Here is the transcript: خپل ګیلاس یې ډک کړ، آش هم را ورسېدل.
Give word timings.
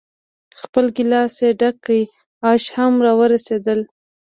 خپل 0.61 0.85
ګیلاس 0.95 1.35
یې 1.43 1.49
ډک 1.59 1.75
کړ، 1.85 1.99
آش 2.51 2.63
هم 2.75 2.93
را 3.05 3.13
ورسېدل. 3.19 3.79